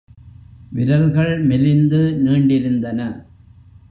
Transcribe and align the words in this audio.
விரல்கள் 0.71 1.33
மெலிந்து 1.45 2.01
நீண்டிருந்தன. 2.23 2.99